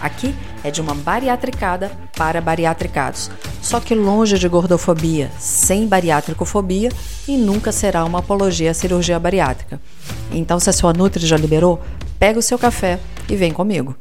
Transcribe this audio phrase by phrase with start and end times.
[0.00, 3.30] Aqui é de uma bariatricada para bariatricados,
[3.60, 6.88] só que longe de gordofobia, sem bariátricofobia
[7.28, 9.80] e nunca será uma apologia à cirurgia bariátrica.
[10.32, 11.82] Então, se a sua Nutri já liberou,
[12.18, 13.94] pega o seu café e vem comigo.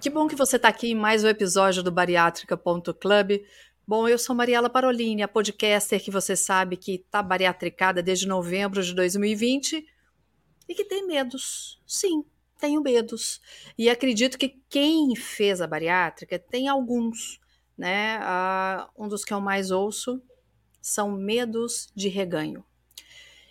[0.00, 3.40] Que bom que você está aqui em mais um episódio do bariátrica.club.
[3.86, 8.82] Bom, eu sou Mariela Parolini, a podcaster que você sabe que está bariatricada desde novembro
[8.82, 9.86] de 2020
[10.68, 11.80] e que tem medos.
[11.86, 12.24] Sim,
[12.64, 13.42] tenho medos.
[13.76, 17.38] E acredito que quem fez a bariátrica tem alguns,
[17.76, 18.18] né?
[18.20, 20.22] Uh, um dos que eu mais ouço
[20.80, 22.64] são medos de reganho.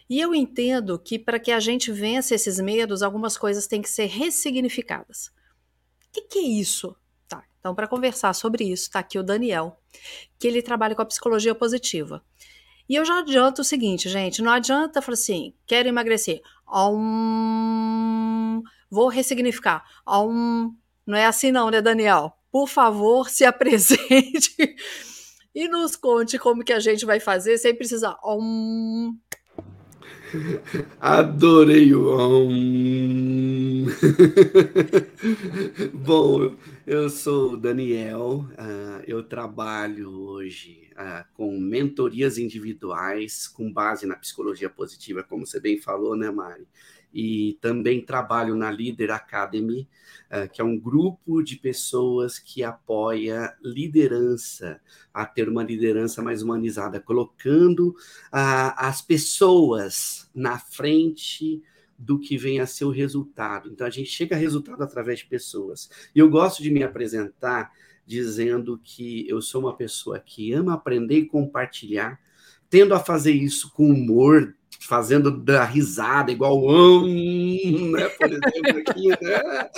[0.10, 3.90] E eu entendo que para que a gente vença esses medos, algumas coisas têm que
[3.90, 5.28] ser ressignificadas.
[6.08, 6.96] O que, que é isso?
[7.28, 9.80] Tá, então, para conversar sobre isso, está aqui o Daniel,
[10.40, 12.24] que ele trabalha com a psicologia positiva.
[12.90, 16.42] E eu já adianto o seguinte, gente: não adianta falar assim, quero emagrecer.
[16.68, 18.62] Um,
[18.94, 19.84] Vou ressignificar.
[20.08, 20.72] Um,
[21.04, 22.32] não é assim não, né, Daniel?
[22.52, 24.76] Por favor, se apresente
[25.56, 28.16] e nos conte como que a gente vai fazer sem precisar.
[28.24, 29.18] Um...
[31.00, 33.88] Adorei o um.
[35.92, 36.56] Bom,
[36.86, 44.16] eu sou o Daniel, uh, eu trabalho hoje uh, com mentorias individuais com base na
[44.16, 46.68] psicologia positiva, como você bem falou, né, Mari?
[47.14, 49.88] E também trabalho na Leader Academy,
[50.32, 54.82] uh, que é um grupo de pessoas que apoia liderança,
[55.14, 61.62] a ter uma liderança mais humanizada, colocando uh, as pessoas na frente
[61.98, 63.70] do que vem a ser o resultado.
[63.72, 65.90] Então a gente chega a resultado através de pessoas.
[66.16, 67.72] E eu gosto de me apresentar
[68.06, 72.20] dizendo que eu sou uma pessoa que ama aprender e compartilhar,
[72.70, 74.56] tendo a fazer isso com humor,
[74.86, 78.10] fazendo da risada, igual um, né?
[78.10, 79.70] Por exemplo, aqui, né?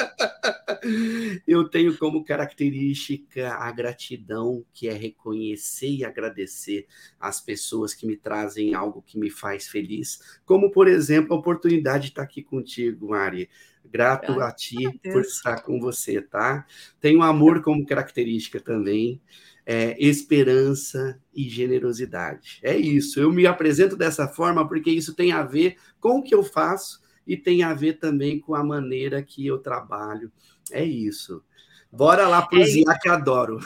[1.47, 6.85] Eu tenho como característica a gratidão, que é reconhecer e agradecer
[7.19, 12.05] as pessoas que me trazem algo que me faz feliz, como, por exemplo, a oportunidade
[12.05, 13.49] de estar aqui contigo, Mari.
[13.91, 16.65] Grato a ti por estar com você, tá?
[16.99, 19.21] Tenho amor como característica também
[19.65, 22.59] é, esperança e generosidade.
[22.61, 23.19] É isso.
[23.19, 27.01] Eu me apresento dessa forma porque isso tem a ver com o que eu faço
[27.25, 30.31] e tem a ver também com a maneira que eu trabalho.
[30.71, 31.43] É isso.
[31.91, 33.59] Bora lá cozinhar é que adoro.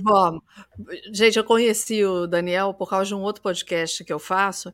[0.00, 0.40] Bom,
[1.12, 4.72] gente, eu conheci o Daniel por causa de um outro podcast que eu faço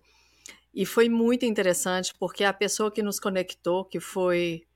[0.75, 4.67] e foi muito interessante porque a pessoa que nos conectou, que foi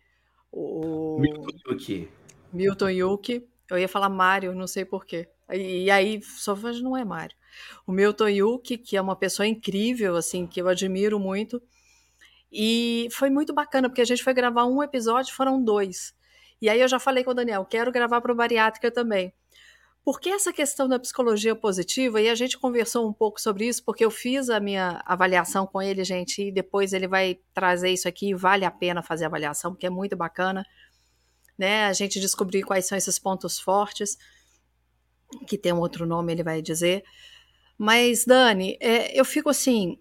[0.51, 2.09] o Milton Yuki,
[2.53, 5.29] Milton Yuki eu ia falar Mário, não sei porquê.
[5.51, 7.35] E, e aí, só não é Mário.
[7.87, 11.61] O meu Toyuki, que é uma pessoa incrível, assim, que eu admiro muito.
[12.51, 16.15] E foi muito bacana, porque a gente foi gravar um episódio, foram dois.
[16.61, 19.33] E aí eu já falei com o Daniel, quero gravar para o Bariátrica também.
[20.05, 24.05] Porque essa questão da psicologia positiva, e a gente conversou um pouco sobre isso, porque
[24.05, 28.35] eu fiz a minha avaliação com ele, gente, e depois ele vai trazer isso aqui,
[28.35, 30.67] vale a pena fazer a avaliação, porque é muito bacana,
[31.57, 31.87] né?
[31.87, 34.19] A gente descobrir quais são esses pontos fortes
[35.47, 37.05] que tem um outro nome, ele vai dizer.
[37.79, 39.99] Mas, Dani, é, eu fico assim.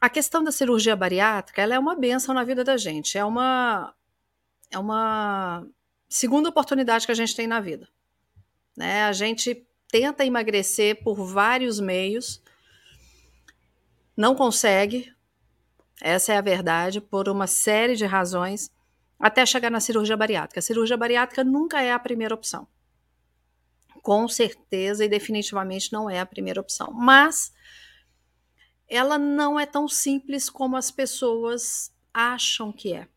[0.00, 3.16] A questão da cirurgia bariátrica ela é uma benção na vida da gente.
[3.16, 3.94] É uma,
[4.70, 5.66] é uma
[6.08, 7.88] segunda oportunidade que a gente tem na vida.
[8.76, 9.04] Né?
[9.04, 12.42] A gente tenta emagrecer por vários meios,
[14.16, 15.12] não consegue,
[16.00, 18.70] essa é a verdade, por uma série de razões,
[19.18, 20.60] até chegar na cirurgia bariátrica.
[20.60, 22.66] A cirurgia bariátrica nunca é a primeira opção
[24.04, 26.92] com certeza e definitivamente não é a primeira opção.
[26.92, 27.54] Mas
[28.86, 33.08] ela não é tão simples como as pessoas acham que é.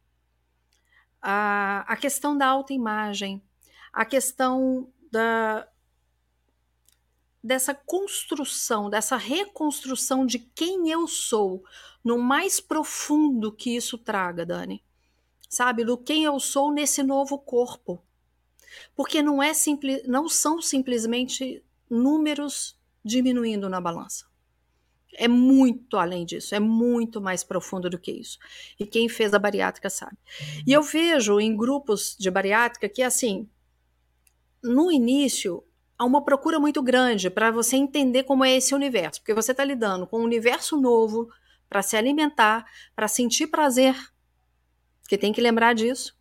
[1.22, 3.44] A, a questão da autoimagem,
[3.92, 5.68] a questão da,
[7.44, 11.64] dessa construção, dessa reconstrução de quem eu sou,
[12.04, 14.84] no mais profundo que isso traga, Dani.
[15.50, 18.00] Sabe, do quem eu sou nesse novo corpo.
[18.96, 24.28] Porque não, é simples, não são simplesmente números diminuindo na balança.
[25.14, 28.38] É muito além disso, é muito mais profundo do que isso.
[28.80, 30.18] E quem fez a bariátrica sabe.
[30.68, 33.50] E eu vejo em grupos de bariátrica que, assim,
[34.68, 35.64] no início,
[35.98, 39.64] há uma procura muito grande para você entender como é esse universo, porque você está
[39.64, 41.30] lidando com um universo novo
[41.68, 42.66] para se alimentar,
[42.96, 43.96] para sentir prazer,
[45.02, 46.18] porque tem que lembrar disso.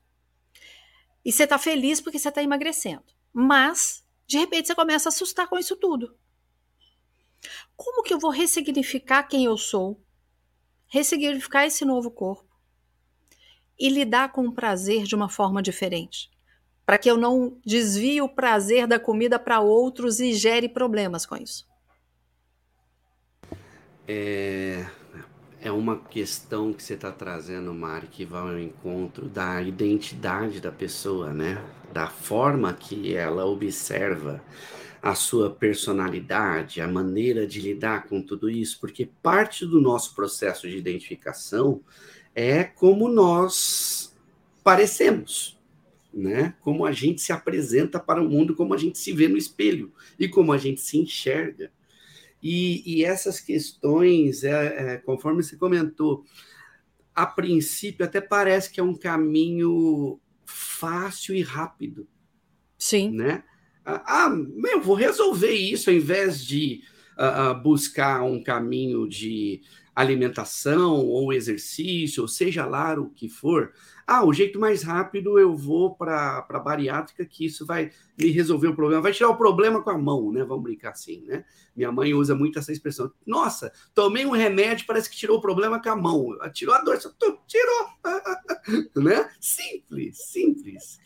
[1.25, 3.05] E você está feliz porque você está emagrecendo.
[3.33, 6.17] Mas, de repente, você começa a assustar com isso tudo.
[7.77, 10.01] Como que eu vou ressignificar quem eu sou?
[10.87, 12.49] Ressignificar esse novo corpo?
[13.79, 16.31] E lidar com o prazer de uma forma diferente?
[16.87, 21.37] Para que eu não desvie o prazer da comida para outros e gere problemas com
[21.37, 21.67] isso?
[24.07, 24.87] É,
[25.61, 30.71] é uma questão que você está trazendo, Mari, que vai ao encontro da identidade da
[30.71, 31.61] pessoa, né?
[31.93, 34.41] Da forma que ela observa
[35.03, 40.69] a sua personalidade, a maneira de lidar com tudo isso, porque parte do nosso processo
[40.69, 41.81] de identificação
[42.35, 44.15] é como nós
[44.63, 45.56] parecemos
[46.17, 46.55] né?
[46.61, 49.93] Como a gente se apresenta para o mundo, como a gente se vê no espelho
[50.19, 51.71] e como a gente se enxerga.
[52.43, 56.25] E, e essas questões, é, é, conforme você comentou,
[57.15, 62.09] a princípio até parece que é um caminho fácil e rápido.
[62.79, 63.11] Sim.
[63.11, 63.45] Né?
[63.85, 64.35] Ah,
[64.73, 66.83] eu vou resolver isso ao invés de
[67.19, 69.61] uh, uh, buscar um caminho de
[69.97, 73.73] alimentação ou exercício, ou seja lá o que for.
[74.07, 78.69] Ah, o jeito mais rápido eu vou para a bariátrica, que isso vai me resolver
[78.69, 80.45] o problema, vai tirar o problema com a mão, né?
[80.45, 81.47] Vamos brincar assim, né?
[81.75, 83.11] Minha mãe usa muito essa expressão.
[83.27, 86.29] Nossa, tomei um remédio, parece que tirou o problema com a mão.
[86.53, 86.99] Tirou a dor,
[87.47, 87.89] tirou,
[89.03, 89.31] né?
[89.41, 91.01] Simples, simples.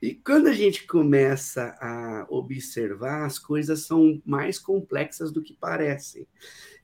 [0.00, 6.26] E quando a gente começa a observar, as coisas são mais complexas do que parecem.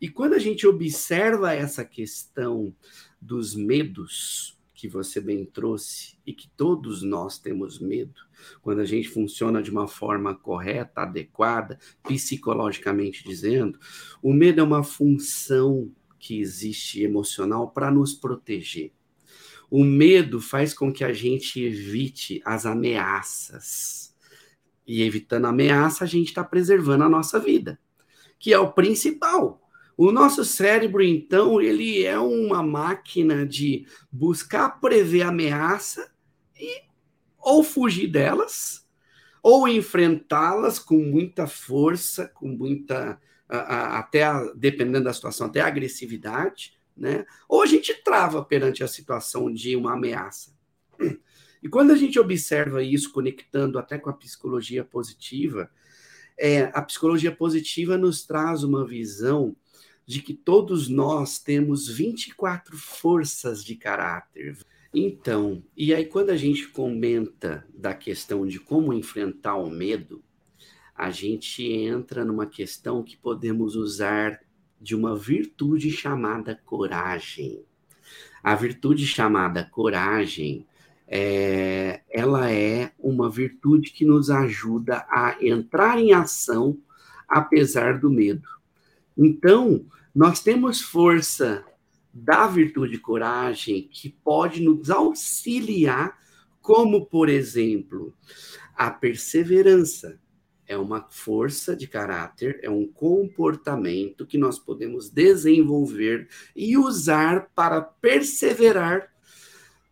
[0.00, 2.74] E quando a gente observa essa questão
[3.20, 8.18] dos medos, que você bem trouxe, e que todos nós temos medo,
[8.62, 13.78] quando a gente funciona de uma forma correta, adequada, psicologicamente dizendo,
[14.22, 18.92] o medo é uma função que existe emocional para nos proteger.
[19.70, 24.14] O medo faz com que a gente evite as ameaças.
[24.86, 27.78] E evitando a ameaça, a gente está preservando a nossa vida,
[28.38, 29.69] que é o principal.
[30.02, 36.10] O nosso cérebro, então, ele é uma máquina de buscar prever ameaça
[36.58, 36.84] e
[37.38, 38.88] ou fugir delas,
[39.42, 44.24] ou enfrentá-las com muita força, com muita, até
[44.54, 47.26] dependendo da situação, até agressividade, né?
[47.46, 50.56] Ou a gente trava perante a situação de uma ameaça.
[51.62, 55.70] E quando a gente observa isso, conectando até com a psicologia positiva,
[56.38, 59.54] é, a psicologia positiva nos traz uma visão
[60.10, 64.58] de que todos nós temos 24 forças de caráter.
[64.92, 70.20] Então, e aí quando a gente comenta da questão de como enfrentar o medo,
[70.96, 74.40] a gente entra numa questão que podemos usar
[74.80, 77.62] de uma virtude chamada coragem.
[78.42, 80.66] A virtude chamada coragem,
[81.06, 86.76] é, ela é uma virtude que nos ajuda a entrar em ação
[87.28, 88.48] apesar do medo.
[89.16, 91.64] Então, nós temos força
[92.12, 96.18] da virtude coragem que pode nos auxiliar,
[96.60, 98.14] como, por exemplo,
[98.76, 100.20] a perseverança.
[100.66, 107.80] É uma força de caráter, é um comportamento que nós podemos desenvolver e usar para
[107.80, 109.12] perseverar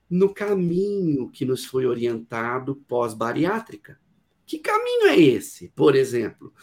[0.08, 3.98] no caminho que nos foi orientado pós-bariátrica.
[4.46, 5.68] Que caminho é esse?
[5.74, 6.54] Por exemplo,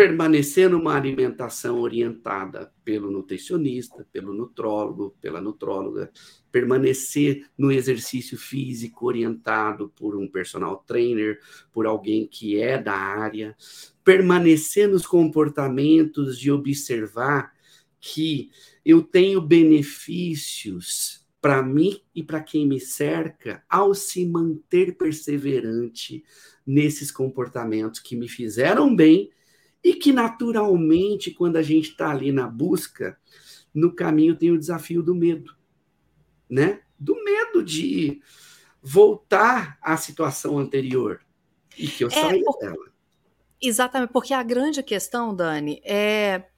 [0.00, 6.10] permanecer numa alimentação orientada pelo nutricionista, pelo nutrólogo, pela nutróloga,
[6.50, 11.38] permanecer no exercício físico orientado por um personal trainer,
[11.70, 13.54] por alguém que é da área,
[14.02, 17.52] permanecer nos comportamentos de observar
[18.00, 18.50] que
[18.82, 26.24] eu tenho benefícios para mim e para quem me cerca ao se manter perseverante
[26.66, 29.30] nesses comportamentos que me fizeram bem
[29.82, 33.18] e que naturalmente, quando a gente está ali na busca,
[33.72, 35.56] no caminho tem o desafio do medo,
[36.48, 36.82] né?
[36.98, 38.20] Do medo de
[38.82, 41.20] voltar à situação anterior
[41.76, 42.58] e que eu é, saí por...
[42.58, 42.90] dela.
[43.60, 46.50] Exatamente, porque a grande questão, Dani, é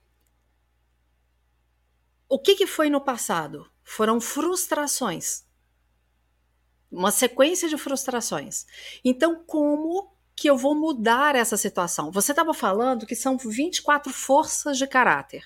[2.28, 3.70] o que, que foi no passado?
[3.82, 5.44] Foram frustrações.
[6.90, 8.64] Uma sequência de frustrações.
[9.04, 12.10] Então, como que eu vou mudar essa situação.
[12.10, 15.44] Você estava falando que são 24 forças de caráter,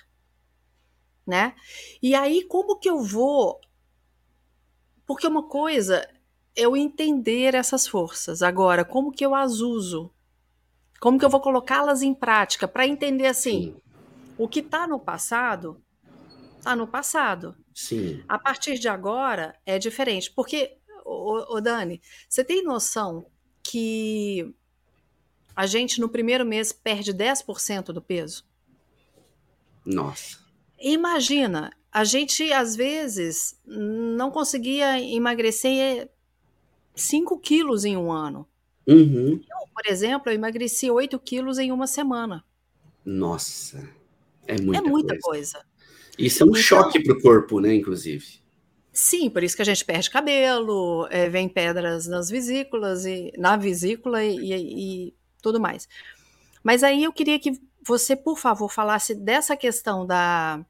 [1.26, 1.54] né?
[2.02, 3.60] E aí como que eu vou
[5.04, 6.16] Porque uma coisa é
[6.56, 8.42] eu entender essas forças.
[8.42, 10.10] Agora, como que eu as uso?
[10.98, 13.80] Como que eu vou colocá-las em prática para entender assim, Sim.
[14.38, 15.82] o que está no passado
[16.56, 17.54] está no passado.
[17.72, 18.24] Sim.
[18.28, 23.30] A partir de agora é diferente, porque o Dani, você tem noção
[23.62, 24.52] que
[25.56, 28.44] a gente no primeiro mês perde 10% do peso?
[29.84, 30.38] Nossa.
[30.78, 36.10] Imagina, a gente às vezes não conseguia emagrecer
[36.94, 38.46] 5 quilos em um ano.
[38.86, 39.32] Uhum.
[39.32, 42.44] Eu, por exemplo, eu emagreci 8 quilos em uma semana.
[43.02, 43.88] Nossa,
[44.46, 45.58] é muita, é muita coisa.
[45.58, 45.66] coisa.
[46.18, 48.40] Isso é um então, choque para o corpo, né, inclusive.
[48.92, 53.56] Sim, por isso que a gente perde cabelo, é, vem pedras nas vesículas e na
[53.56, 55.14] vesícula e, e, e
[55.46, 55.88] tudo mais.
[56.62, 60.64] Mas aí eu queria que você, por favor, falasse dessa questão da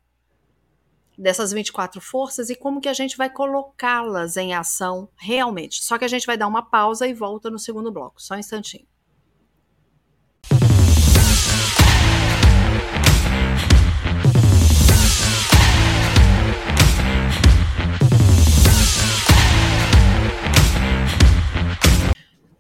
[1.17, 5.83] dessas 24 forças e como que a gente vai colocá-las em ação realmente.
[5.83, 8.21] Só que a gente vai dar uma pausa e volta no segundo bloco.
[8.21, 8.87] Só um instantinho.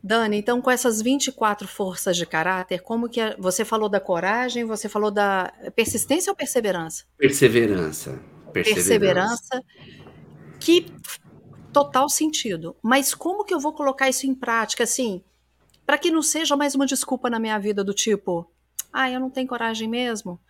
[0.06, 4.64] Dani, então com essas 24 forças de caráter, como que a, você falou da coragem,
[4.64, 7.04] você falou da persistência ou perseverança?
[7.18, 8.20] Perseverança.
[8.52, 9.60] Perseverança.
[10.60, 10.86] Que
[11.72, 12.76] total sentido.
[12.80, 15.24] Mas como que eu vou colocar isso em prática, assim,
[15.84, 18.48] para que não seja mais uma desculpa na minha vida do tipo,
[18.92, 20.40] ah, eu não tenho coragem mesmo?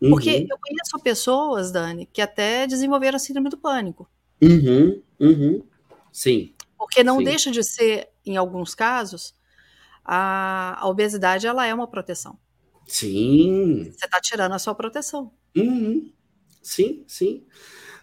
[0.00, 0.46] Porque uhum.
[0.50, 4.10] eu conheço pessoas, Dani, que até desenvolveram síndrome do pânico.
[4.42, 5.62] Uhum, uhum.
[6.10, 6.52] Sim.
[6.76, 7.24] Porque não sim.
[7.24, 9.34] deixa de ser, em alguns casos,
[10.04, 12.38] a, a obesidade ela é uma proteção.
[12.86, 13.90] Sim.
[13.90, 15.32] Você está tirando a sua proteção.
[15.56, 16.12] Uhum.
[16.62, 17.46] Sim, sim.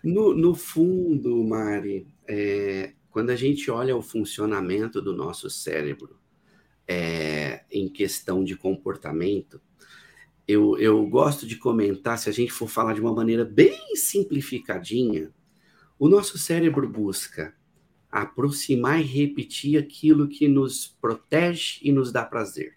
[0.03, 6.19] No, no fundo, Mari, é, quando a gente olha o funcionamento do nosso cérebro
[6.87, 9.61] é, em questão de comportamento,
[10.47, 15.31] eu, eu gosto de comentar, se a gente for falar de uma maneira bem simplificadinha,
[15.99, 17.53] o nosso cérebro busca
[18.11, 22.73] aproximar e repetir aquilo que nos protege e nos dá prazer.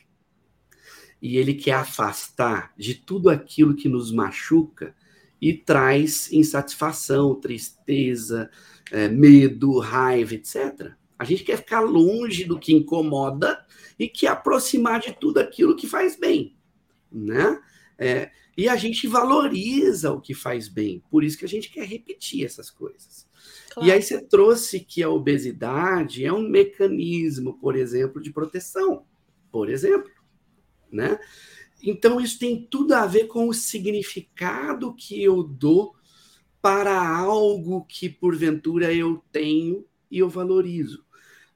[1.20, 4.94] E ele quer afastar de tudo aquilo que nos machuca
[5.40, 8.50] e traz insatisfação, tristeza,
[8.92, 10.92] é, medo, raiva, etc.
[11.18, 13.64] A gente quer ficar longe do que incomoda
[13.98, 16.56] e quer aproximar de tudo aquilo que faz bem,
[17.10, 17.60] né?
[17.98, 21.86] É, e a gente valoriza o que faz bem, por isso que a gente quer
[21.86, 23.26] repetir essas coisas.
[23.74, 23.88] Claro.
[23.88, 29.04] E aí você trouxe que a obesidade é um mecanismo, por exemplo, de proteção,
[29.50, 30.10] por exemplo,
[30.92, 31.18] né?
[31.82, 35.96] Então, isso tem tudo a ver com o significado que eu dou
[36.62, 41.04] para algo que, porventura, eu tenho e eu valorizo.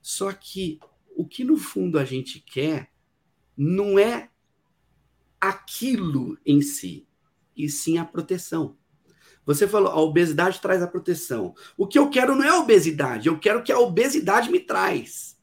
[0.03, 0.81] Só que
[1.17, 2.91] o que, no fundo, a gente quer
[3.57, 4.29] não é
[5.41, 7.07] aquilo em si,
[7.57, 8.77] e sim a proteção.
[9.49, 11.55] Você falou, a obesidade traz a proteção.
[11.75, 15.39] O que eu quero não é a obesidade, eu quero que a obesidade me traz.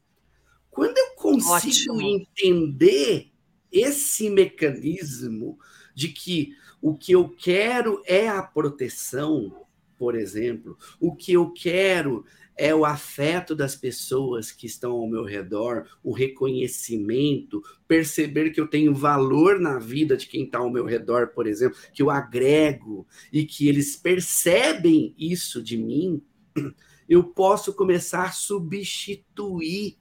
[0.70, 2.00] Quando eu consigo Ótimo.
[2.00, 3.32] entender
[3.72, 5.58] esse mecanismo
[5.92, 9.66] de que o que eu quero é a proteção,
[9.98, 12.24] por exemplo, o que eu quero
[12.56, 18.66] é o afeto das pessoas que estão ao meu redor, o reconhecimento, perceber que eu
[18.66, 23.06] tenho valor na vida de quem está ao meu redor, por exemplo, que eu agrego
[23.30, 26.22] e que eles percebem isso de mim,
[27.08, 29.98] eu posso começar a substituir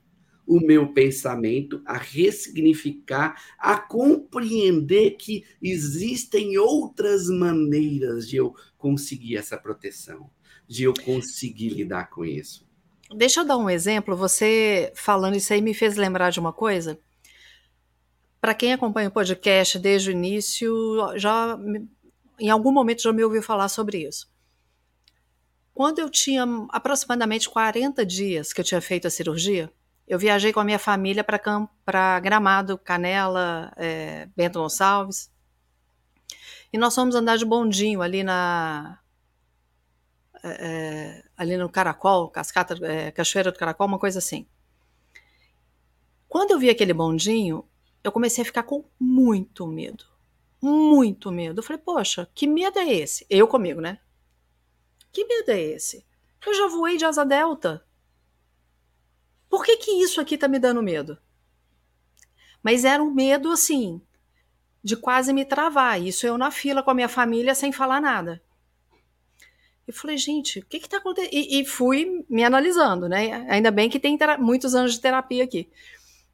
[0.48, 9.58] o meu pensamento, a ressignificar, a compreender que existem outras maneiras de eu conseguir essa
[9.58, 10.30] proteção,
[10.68, 12.66] de eu conseguir lidar com isso.
[13.16, 14.16] Deixa eu dar um exemplo.
[14.16, 17.00] Você falando isso aí me fez lembrar de uma coisa.
[18.42, 20.74] Para quem acompanha o podcast desde o início,
[21.18, 21.58] já
[22.40, 24.30] em algum momento já me ouviu falar sobre isso.
[25.74, 29.72] Quando eu tinha aproximadamente 40 dias que eu tinha feito a cirurgia,
[30.08, 35.32] eu viajei com a minha família para Gramado, Canela, é, Bento Gonçalves.
[36.72, 39.00] E nós fomos andar de bondinho ali na.
[40.48, 44.46] É, ali no Caracol, Cascata, é, Cachoeira do Caracol, uma coisa assim.
[46.28, 47.68] Quando eu vi aquele bondinho,
[48.04, 50.06] eu comecei a ficar com muito medo.
[50.62, 51.60] Muito medo.
[51.60, 53.26] Eu falei, poxa, que medo é esse?
[53.30, 54.00] Eu comigo, né?
[55.12, 56.06] Que medo é esse?
[56.46, 57.86] Eu já voei de asa delta.
[59.50, 61.18] Por que, que isso aqui tá me dando medo?
[62.62, 64.02] Mas era um medo assim,
[64.84, 66.02] de quase me travar.
[66.02, 68.44] Isso eu na fila com a minha família sem falar nada.
[69.88, 71.34] Eu falei, gente, o que que tá acontecendo?
[71.34, 73.46] E, e, fui me analisando, né?
[73.50, 75.70] Ainda bem que tem muitos anos de terapia aqui.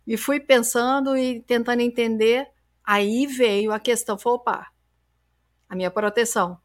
[0.07, 2.47] E fui pensando e tentando entender.
[2.83, 4.71] Aí veio a questão, foi, opa,
[5.67, 6.57] a minha proteção,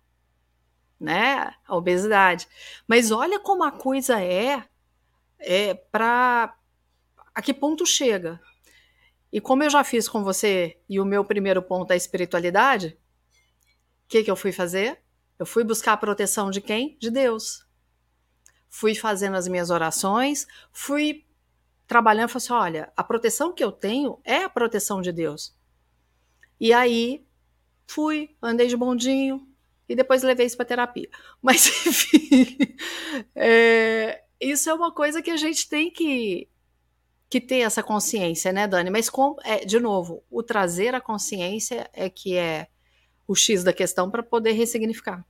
[0.99, 1.52] né?
[1.66, 2.47] A obesidade.
[2.87, 4.62] Mas olha como a coisa é,
[5.40, 6.57] é para
[7.35, 8.40] a que ponto chega.
[9.33, 12.97] E como eu já fiz com você, e o meu primeiro ponto é a espiritualidade,
[14.05, 15.00] o que, que eu fui fazer?
[15.38, 16.97] Eu fui buscar a proteção de quem?
[16.99, 17.66] De Deus.
[18.69, 21.25] Fui fazendo as minhas orações, fui
[21.87, 25.55] trabalhando, falei assim: olha, a proteção que eu tenho é a proteção de Deus.
[26.59, 27.25] E aí
[27.87, 29.47] fui, andei de bondinho
[29.88, 31.09] e depois levei isso para terapia.
[31.40, 32.59] Mas, enfim,
[33.35, 36.49] é, isso é uma coisa que a gente tem que,
[37.28, 38.90] que ter essa consciência, né, Dani?
[38.90, 42.69] Mas, com, é, de novo, o trazer a consciência é que é
[43.26, 45.25] o X da questão para poder ressignificar.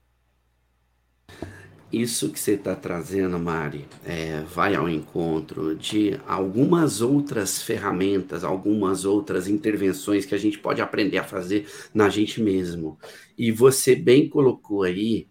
[1.93, 9.05] Isso que você está trazendo, Mari, é, vai ao encontro de algumas outras ferramentas, algumas
[9.05, 12.99] outras intervenções que a gente pode aprender a fazer na gente mesmo.
[13.39, 15.29] E você bem colocou aí,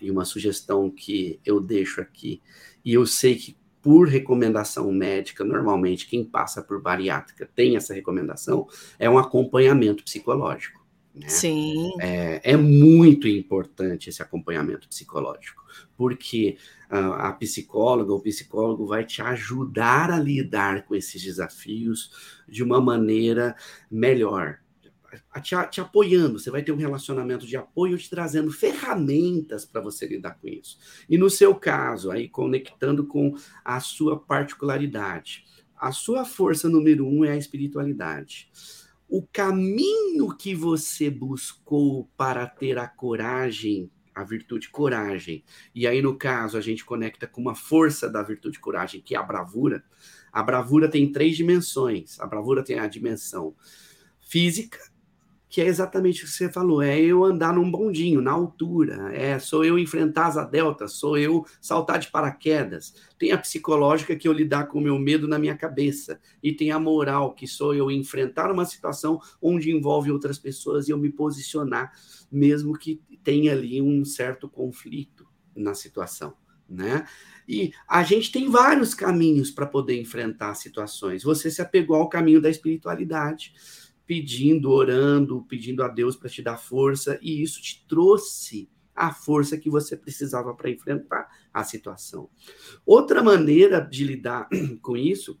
[0.00, 2.42] e uma sugestão que eu deixo aqui,
[2.84, 8.66] e eu sei que por recomendação médica, normalmente quem passa por bariátrica tem essa recomendação,
[8.98, 10.83] é um acompanhamento psicológico.
[11.14, 11.28] Né?
[11.28, 11.92] Sim.
[12.00, 15.64] É, é, muito importante esse acompanhamento psicológico,
[15.96, 16.56] porque
[16.90, 22.80] uh, a psicóloga ou psicólogo vai te ajudar a lidar com esses desafios de uma
[22.80, 23.54] maneira
[23.88, 24.58] melhor,
[25.40, 26.40] te, te, apoiando.
[26.40, 30.76] Você vai ter um relacionamento de apoio, te trazendo ferramentas para você lidar com isso.
[31.08, 35.44] E no seu caso, aí conectando com a sua particularidade,
[35.76, 38.50] a sua força número um é a espiritualidade
[39.16, 46.18] o caminho que você buscou para ter a coragem, a virtude coragem, e aí no
[46.18, 49.84] caso a gente conecta com uma força da virtude coragem, que é a bravura.
[50.32, 52.18] A bravura tem três dimensões.
[52.18, 53.54] A bravura tem a dimensão
[54.20, 54.80] física,
[55.54, 59.38] que é exatamente o que você falou, é eu andar num bondinho, na altura, é
[59.38, 62.92] sou eu enfrentar asa delta, sou eu saltar de paraquedas.
[63.16, 66.72] Tem a psicológica que eu lidar com o meu medo na minha cabeça, e tem
[66.72, 71.08] a moral, que sou eu enfrentar uma situação onde envolve outras pessoas e eu me
[71.08, 71.92] posicionar,
[72.32, 75.24] mesmo que tenha ali um certo conflito
[75.54, 76.34] na situação,
[76.68, 77.06] né?
[77.46, 81.22] E a gente tem vários caminhos para poder enfrentar situações.
[81.22, 83.54] Você se apegou ao caminho da espiritualidade
[84.06, 89.58] pedindo, orando, pedindo a Deus para te dar força, e isso te trouxe a força
[89.58, 92.30] que você precisava para enfrentar a situação.
[92.86, 94.48] Outra maneira de lidar
[94.80, 95.40] com isso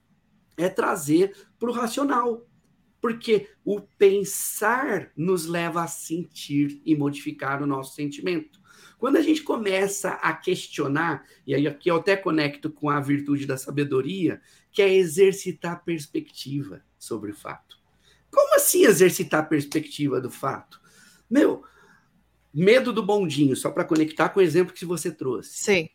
[0.56, 2.46] é trazer para o racional,
[3.00, 8.62] porque o pensar nos leva a sentir e modificar o nosso sentimento.
[8.98, 13.46] Quando a gente começa a questionar, e aí aqui eu até conecto com a virtude
[13.46, 14.40] da sabedoria,
[14.72, 17.83] que é exercitar perspectiva sobre o fato.
[18.34, 20.80] Como assim exercitar a perspectiva do fato?
[21.30, 21.62] Meu,
[22.52, 25.64] medo do bondinho, só para conectar com o exemplo que você trouxe.
[25.64, 25.88] Sim.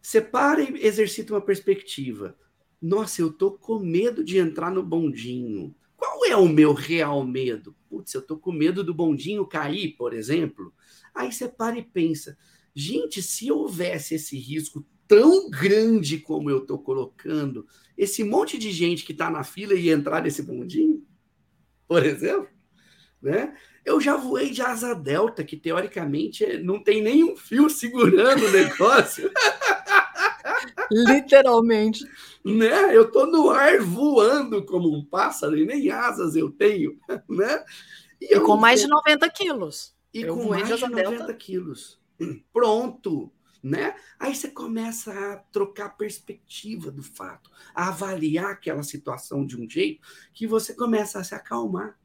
[0.00, 2.36] Você para e exercita uma perspectiva.
[2.80, 5.74] Nossa, eu tô com medo de entrar no bondinho.
[5.96, 7.74] Qual é o meu real medo?
[7.88, 10.72] Putz, eu tô com medo do bondinho cair, por exemplo.
[11.14, 12.36] Aí você para e pensa:
[12.74, 17.66] gente, se houvesse esse risco tão grande como eu tô colocando,
[17.96, 21.03] esse monte de gente que está na fila ia entrar nesse bondinho?
[21.86, 22.48] Por exemplo,
[23.20, 23.54] né?
[23.84, 29.30] Eu já voei de asa delta, que teoricamente não tem nenhum fio segurando o negócio.
[30.90, 32.04] Literalmente.
[32.44, 32.94] Né?
[32.94, 37.64] Eu tô no ar voando como um pássaro e nem asas eu tenho, né?
[38.20, 39.96] E, e com mais de 90 quilos.
[40.12, 41.32] E eu com mais de 90 delta.
[41.32, 41.98] quilos.
[42.52, 43.32] Pronto
[43.64, 43.96] né?
[44.20, 49.68] Aí você começa a trocar a perspectiva do fato, a avaliar aquela situação de um
[49.68, 51.98] jeito que você começa a se acalmar.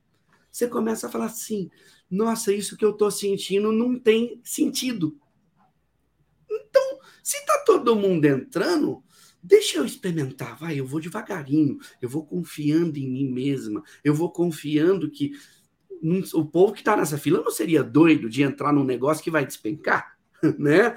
[0.49, 1.69] Você começa a falar assim:
[2.09, 5.19] nossa, isso que eu estou sentindo não tem sentido.
[6.49, 9.03] Então, se está todo mundo entrando,
[9.43, 14.31] deixa eu experimentar, vai, eu vou devagarinho, eu vou confiando em mim mesma, eu vou
[14.31, 15.33] confiando que
[16.33, 19.45] o povo que está nessa fila não seria doido de entrar num negócio que vai
[19.45, 20.18] despencar.
[20.57, 20.95] né?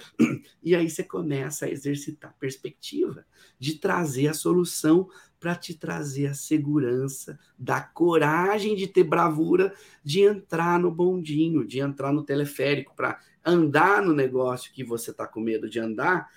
[0.62, 3.24] E aí você começa a exercitar a perspectiva
[3.58, 9.74] de trazer a solução para te trazer a segurança, da coragem de ter bravura
[10.04, 15.26] de entrar no bondinho, de entrar no teleférico, para andar no negócio que você está
[15.26, 16.30] com medo de andar,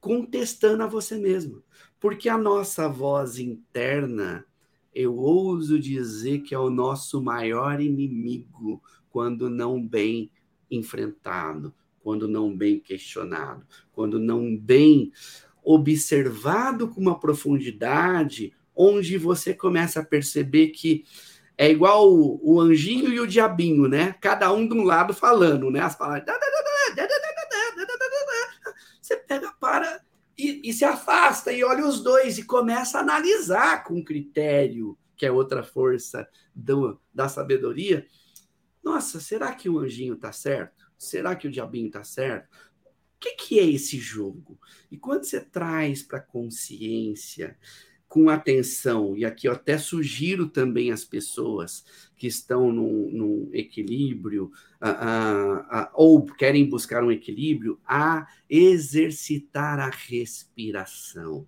[0.00, 1.62] contestando a você mesmo.
[2.00, 4.46] Porque a nossa voz interna,
[4.94, 10.30] eu ouso dizer que é o nosso maior inimigo quando não bem
[10.70, 11.74] enfrentado,
[12.06, 15.10] quando não bem questionado, quando não bem
[15.64, 21.04] observado com uma profundidade, onde você começa a perceber que
[21.58, 24.14] é igual o, o anjinho e o diabinho, né?
[24.20, 25.80] Cada um de um lado falando, né?
[25.80, 26.26] As palavras.
[29.02, 30.00] Você pega, para
[30.38, 35.26] e, e se afasta e olha os dois e começa a analisar com critério, que
[35.26, 38.06] é outra força do, da sabedoria.
[38.80, 40.75] Nossa, será que o anjinho está certo?
[40.98, 42.48] Será que o diabinho está certo?
[42.84, 44.58] O que, que é esse jogo?
[44.90, 47.56] E quando você traz para a consciência
[48.08, 51.84] com atenção, e aqui eu até sugiro também às pessoas
[52.16, 54.50] que estão num, num equilíbrio,
[55.92, 61.46] ou querem buscar um equilíbrio, a exercitar a respiração.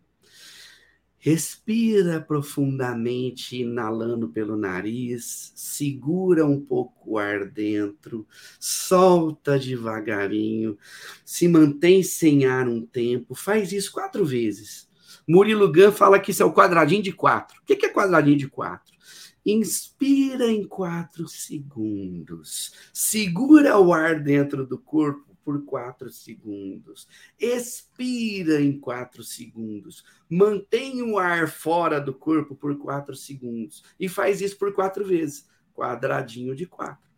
[1.28, 8.26] Respira profundamente, inalando pelo nariz, segura um pouco o ar dentro,
[8.58, 10.78] solta devagarinho,
[11.26, 14.88] se mantém sem ar um tempo, faz isso quatro vezes
[15.28, 17.60] Murilo Gun fala que isso é o quadradinho de quatro.
[17.60, 18.96] O que é quadradinho de quatro?
[19.44, 22.72] Inspira em quatro segundos.
[22.94, 27.08] Segura o ar dentro do corpo por quatro segundos.
[27.40, 30.04] Expira em quatro segundos.
[30.28, 33.82] Mantém o ar fora do corpo por quatro segundos.
[33.98, 35.48] E faz isso por quatro vezes.
[35.74, 37.08] Quadradinho de quatro.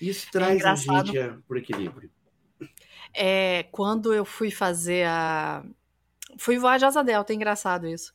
[0.00, 1.12] Isso traz é a gente
[1.46, 2.10] para o equilíbrio.
[3.12, 5.62] É, quando eu fui fazer a,
[6.38, 8.14] Fui voar de asa delta, é engraçado isso.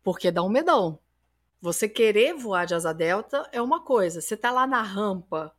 [0.00, 1.00] Porque dá um medão.
[1.60, 5.52] Você querer voar de asa delta é uma coisa, você tá lá na rampa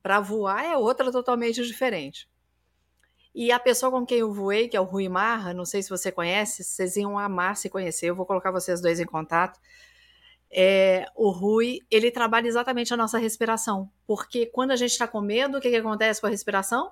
[0.00, 2.28] para voar é outra totalmente diferente.
[3.38, 5.88] E a pessoa com quem eu voei, que é o Rui Marra, não sei se
[5.88, 9.60] você conhece, vocês iam amar se conhecer, eu vou colocar vocês dois em contato.
[10.50, 13.88] É, o Rui, ele trabalha exatamente a nossa respiração.
[14.08, 16.90] Porque quando a gente está com medo, o que, que acontece com a respiração?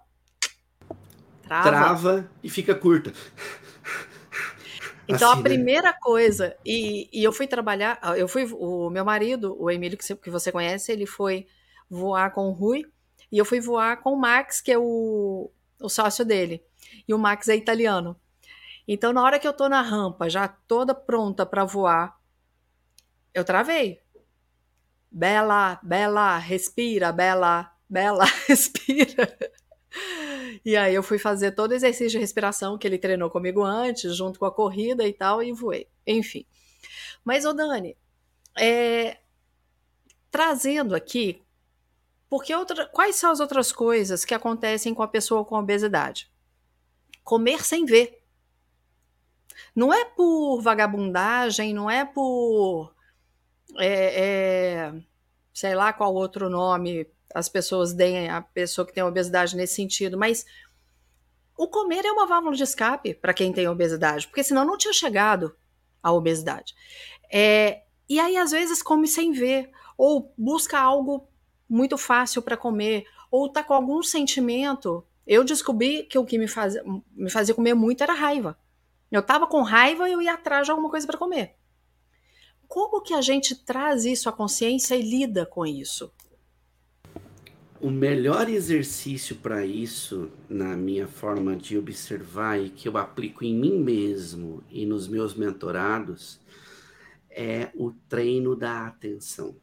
[1.42, 1.68] Trava.
[1.68, 3.12] Trava e fica curta.
[5.09, 5.42] Então assim, a né?
[5.42, 5.98] primeira né?
[6.00, 10.30] coisa, e, e, eu fui trabalhar, eu fui, o meu marido, o Emílio, que, que
[10.30, 11.48] você conhece, ele foi
[11.90, 12.85] voar com o Rui,
[13.32, 16.64] e eu fui voar com o Max, que é o, o sócio dele.
[17.06, 18.18] E o Max é italiano.
[18.86, 22.18] Então, na hora que eu tô na rampa, já toda pronta para voar,
[23.34, 24.00] eu travei.
[25.10, 29.36] Bela, Bela, respira, Bela, Bela, respira.
[30.64, 34.16] E aí eu fui fazer todo o exercício de respiração que ele treinou comigo antes,
[34.16, 35.88] junto com a corrida e tal, e voei.
[36.06, 36.44] Enfim.
[37.24, 37.96] Mas, ô Dani,
[38.58, 39.18] é,
[40.30, 41.42] trazendo aqui,
[42.28, 46.30] porque outra, quais são as outras coisas que acontecem com a pessoa com obesidade?
[47.22, 48.22] Comer sem ver.
[49.74, 52.94] Não é por vagabundagem, não é por.
[53.78, 54.94] É, é,
[55.52, 60.16] sei lá qual outro nome as pessoas deem a pessoa que tem obesidade nesse sentido,
[60.16, 60.46] mas
[61.56, 64.92] o comer é uma válvula de escape para quem tem obesidade, porque senão não tinha
[64.92, 65.54] chegado
[66.02, 66.74] à obesidade.
[67.30, 71.28] É, e aí, às vezes, come sem ver, ou busca algo
[71.68, 75.05] muito fácil para comer, ou tá com algum sentimento.
[75.26, 78.59] Eu descobri que o que me fazia, me fazia comer muito era raiva.
[79.11, 81.55] Eu tava com raiva e eu ia atrás de alguma coisa para comer.
[82.68, 86.12] Como que a gente traz isso à consciência e lida com isso?
[87.81, 93.55] O melhor exercício para isso, na minha forma de observar e que eu aplico em
[93.55, 96.40] mim mesmo e nos meus mentorados,
[97.31, 99.55] é o treino da atenção.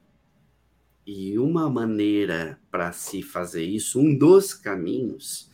[1.06, 5.52] E uma maneira para se fazer isso, um dos caminhos,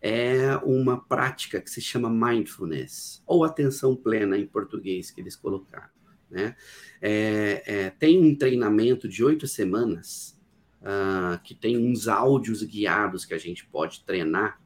[0.00, 5.90] é uma prática que se chama mindfulness, ou atenção plena em português que eles colocaram.
[6.30, 6.56] Né?
[7.00, 10.36] É, é, tem um treinamento de oito semanas
[10.80, 14.60] uh, que tem uns áudios guiados que a gente pode treinar.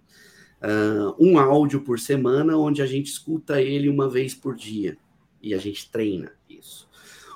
[0.60, 4.98] Uh, um áudio por semana, onde a gente escuta ele uma vez por dia
[5.42, 6.88] e a gente treina isso.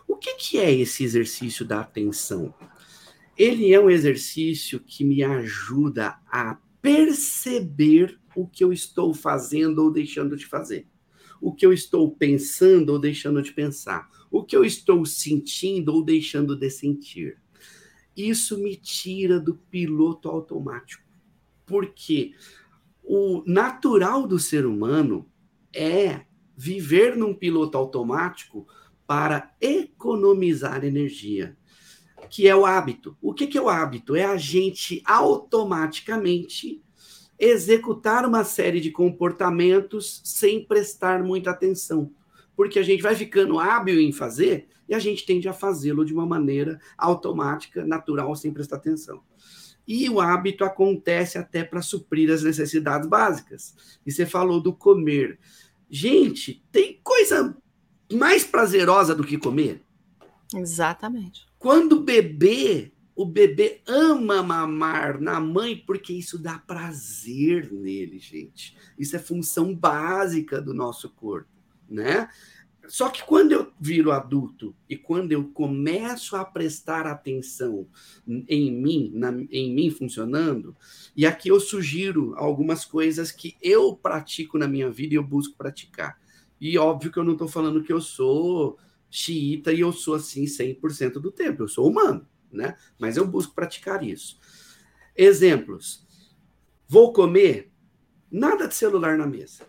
[0.07, 2.54] O que, que é esse exercício da atenção?
[3.37, 9.90] Ele é um exercício que me ajuda a perceber o que eu estou fazendo ou
[9.90, 10.87] deixando de fazer,
[11.40, 16.05] o que eu estou pensando ou deixando de pensar, o que eu estou sentindo ou
[16.05, 17.38] deixando de sentir.
[18.16, 21.03] Isso me tira do piloto automático.
[21.66, 22.33] Porque
[23.03, 25.27] o natural do ser humano
[25.73, 26.23] é
[26.57, 28.66] viver num piloto automático
[29.07, 31.57] para economizar energia,
[32.28, 33.16] que é o hábito.
[33.20, 34.16] O que, que é o hábito?
[34.16, 36.82] É a gente automaticamente
[37.38, 42.10] executar uma série de comportamentos sem prestar muita atenção
[42.56, 46.12] porque a gente vai ficando hábil em fazer e a gente tende a fazê-lo de
[46.12, 49.22] uma maneira automática, natural, sem prestar atenção.
[49.87, 53.74] E o hábito acontece até para suprir as necessidades básicas.
[54.04, 55.38] E você falou do comer.
[55.90, 57.56] Gente, tem coisa
[58.12, 59.82] mais prazerosa do que comer?
[60.54, 61.46] Exatamente.
[61.64, 68.77] Quando o bebê, o bebê ama mamar na mãe porque isso dá prazer nele, gente.
[68.98, 71.48] Isso é função básica do nosso corpo,
[71.88, 72.29] né?
[72.87, 77.88] Só que quando eu viro adulto e quando eu começo a prestar atenção
[78.46, 80.77] em mim, na, em mim funcionando,
[81.16, 85.57] e aqui eu sugiro algumas coisas que eu pratico na minha vida e eu busco
[85.57, 86.20] praticar.
[86.61, 88.79] E óbvio que eu não estou falando que eu sou
[89.14, 92.77] xiita e eu sou assim 100% do tempo, eu sou humano, né?
[92.98, 94.38] Mas eu busco praticar isso.
[95.16, 96.05] Exemplos.
[96.88, 97.72] Vou comer,
[98.31, 99.66] nada de celular na mesa,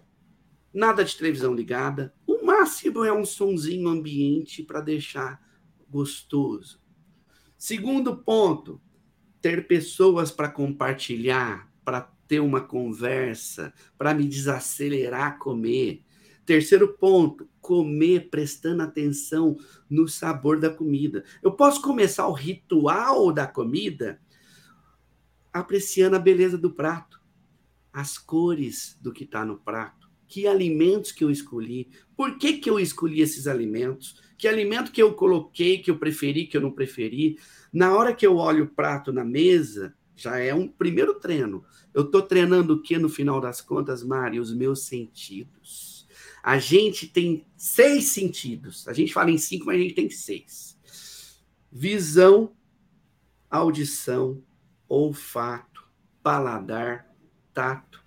[0.73, 2.13] nada de televisão ligada,
[2.45, 5.41] máximo é um sonzinho ambiente para deixar
[5.89, 6.79] gostoso.
[7.57, 8.79] Segundo ponto,
[9.41, 16.04] ter pessoas para compartilhar, para ter uma conversa, para me desacelerar a comer.
[16.45, 19.57] Terceiro ponto, comer prestando atenção
[19.89, 21.23] no sabor da comida.
[21.41, 24.19] Eu posso começar o ritual da comida
[25.51, 27.19] apreciando a beleza do prato,
[27.91, 32.69] as cores do que está no prato que alimentos que eu escolhi, por que, que
[32.69, 36.71] eu escolhi esses alimentos, que alimento que eu coloquei, que eu preferi, que eu não
[36.71, 37.37] preferi.
[37.71, 41.63] Na hora que eu olho o prato na mesa, já é um primeiro treino.
[41.93, 44.39] Eu estou treinando o que no final das contas, Mari?
[44.39, 45.84] Os meus sentidos.
[46.45, 48.87] A gente tem seis sentidos.
[48.87, 50.77] A gente fala em cinco, mas a gente tem seis:
[51.71, 52.55] visão,
[53.49, 54.43] audição,
[54.87, 55.89] olfato,
[56.21, 57.11] paladar,
[57.51, 58.05] tato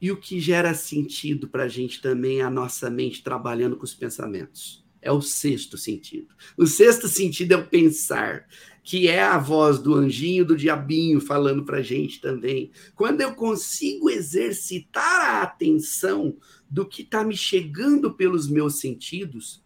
[0.00, 3.84] e o que gera sentido para a gente também é a nossa mente trabalhando com
[3.84, 4.84] os pensamentos.
[5.00, 6.34] É o sexto sentido.
[6.56, 8.48] O sexto sentido é o pensar,
[8.88, 12.70] que é a voz do anjinho, do diabinho falando para a gente também.
[12.94, 16.38] Quando eu consigo exercitar a atenção
[16.70, 19.62] do que está me chegando pelos meus sentidos,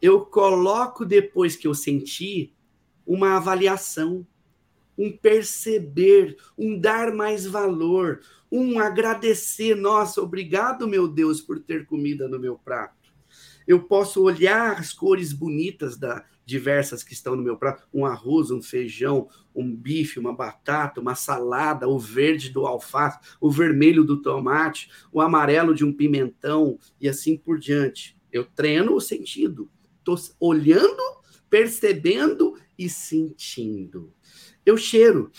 [0.00, 2.54] eu coloco depois que eu senti
[3.04, 4.24] uma avaliação,
[4.96, 12.28] um perceber, um dar mais valor, um agradecer, nossa, obrigado, meu Deus, por ter comida
[12.28, 13.12] no meu prato.
[13.66, 18.50] Eu posso olhar as cores bonitas da diversas que estão no meu prato, um arroz,
[18.50, 24.20] um feijão, um bife, uma batata, uma salada, o verde do alface, o vermelho do
[24.20, 28.16] tomate, o amarelo de um pimentão e assim por diante.
[28.30, 29.70] Eu treino o sentido.
[29.98, 31.02] Estou olhando,
[31.48, 34.12] percebendo e sentindo.
[34.64, 35.30] Eu cheiro.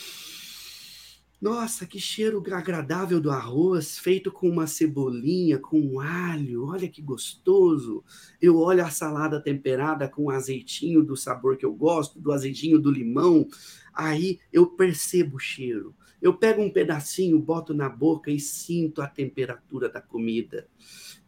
[1.44, 6.68] Nossa, que cheiro agradável do arroz, feito com uma cebolinha, com um alho.
[6.68, 8.02] Olha que gostoso.
[8.42, 12.90] Eu olho a salada temperada com azeitinho do sabor que eu gosto, do azeitinho do
[12.90, 13.46] limão.
[13.94, 15.94] Aí eu percebo o cheiro.
[16.22, 20.66] Eu pego um pedacinho, boto na boca e sinto a temperatura da comida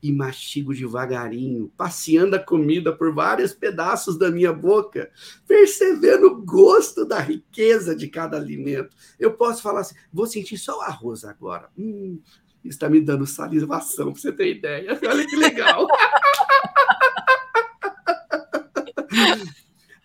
[0.06, 5.10] e mastigo devagarinho, passeando a comida por vários pedaços da minha boca,
[5.48, 8.96] percebendo o gosto da riqueza de cada alimento.
[9.20, 11.70] Eu posso falar assim: vou sentir só o arroz agora.
[11.76, 12.20] Hum,
[12.64, 14.92] está me dando salivação, para você ter ideia.
[15.10, 15.88] Olha que legal.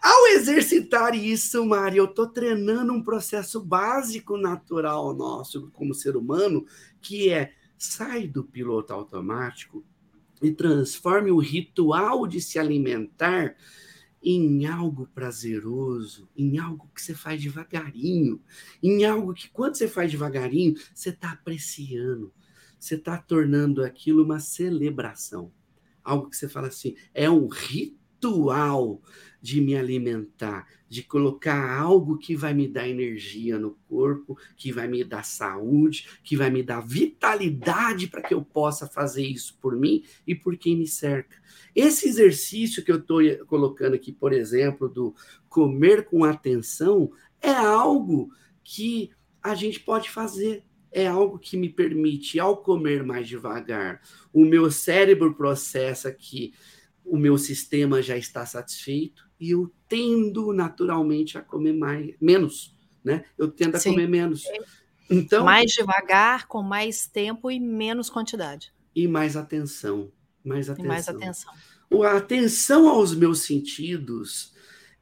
[0.00, 6.64] Ao exercitar isso, Mari, eu estou treinando um processo básico natural nosso como ser humano,
[7.02, 9.84] que é sai do piloto automático
[10.42, 13.56] e transforme o ritual de se alimentar
[14.22, 18.40] em algo prazeroso, em algo que você faz devagarinho,
[18.82, 22.32] em algo que quando você faz devagarinho, você está apreciando,
[22.78, 25.52] você está tornando aquilo uma celebração.
[26.04, 29.00] Algo que você fala assim, é um ritual
[29.40, 34.88] de me alimentar, de colocar algo que vai me dar energia no corpo, que vai
[34.88, 39.76] me dar saúde, que vai me dar vitalidade para que eu possa fazer isso por
[39.76, 41.36] mim e por quem me cerca.
[41.76, 45.14] Esse exercício que eu estou colocando aqui, por exemplo, do
[45.48, 48.32] comer com atenção, é algo
[48.64, 54.44] que a gente pode fazer é algo que me permite, ao comer mais devagar, o
[54.44, 56.52] meu cérebro processa que
[57.04, 63.24] o meu sistema já está satisfeito e eu tendo naturalmente a comer mais, menos, né?
[63.38, 63.92] Eu tendo a Sim.
[63.92, 64.44] comer menos.
[65.10, 68.72] Então, mais devagar, com mais tempo e menos quantidade.
[68.94, 70.12] E mais atenção,
[70.44, 70.84] mais atenção.
[70.84, 71.54] E mais atenção.
[72.04, 74.54] A atenção aos meus sentidos,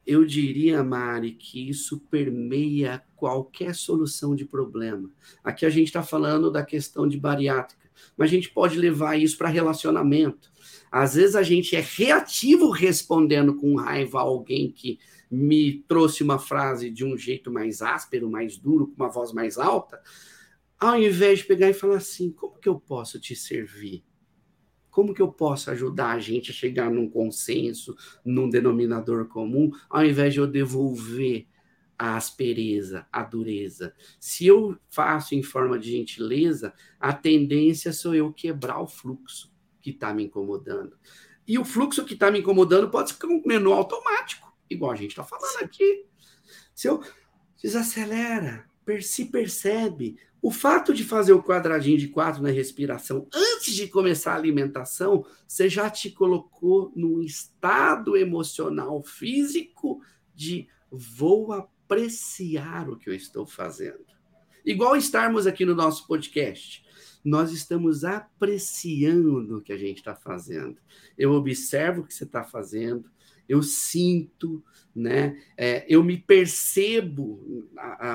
[0.07, 5.11] eu diria, Mari, que isso permeia qualquer solução de problema.
[5.43, 9.37] Aqui a gente está falando da questão de bariátrica, mas a gente pode levar isso
[9.37, 10.51] para relacionamento.
[10.91, 16.39] Às vezes a gente é reativo respondendo com raiva a alguém que me trouxe uma
[16.39, 20.01] frase de um jeito mais áspero, mais duro, com uma voz mais alta,
[20.79, 24.03] ao invés de pegar e falar assim: como que eu posso te servir?
[24.89, 30.03] Como que eu posso ajudar a gente a chegar num consenso, num denominador comum, ao
[30.03, 31.47] invés de eu devolver
[31.99, 33.93] a aspereza, a dureza.
[34.21, 39.89] Se eu faço em forma de gentileza, a tendência sou eu quebrar o fluxo que
[39.89, 40.97] está me incomodando.
[41.45, 45.09] E o fluxo que está me incomodando pode ser um menu automático, igual a gente
[45.09, 46.05] está falando aqui.
[46.73, 47.03] Se eu
[47.61, 48.65] desacelera,
[49.01, 54.33] se percebe, o fato de fazer o quadradinho de quatro na respiração antes de começar
[54.33, 60.01] a alimentação, você já te colocou num estado emocional físico
[60.33, 61.51] de vou
[61.89, 64.05] apreciar o que eu estou fazendo.
[64.63, 66.87] Igual estarmos aqui no nosso podcast
[67.23, 70.77] nós estamos apreciando o que a gente está fazendo.
[71.17, 73.09] Eu observo o que você está fazendo,
[73.47, 74.63] eu sinto,
[74.95, 75.41] né?
[75.57, 77.67] É, eu me percebo.